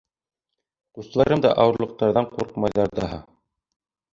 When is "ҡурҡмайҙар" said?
2.33-2.93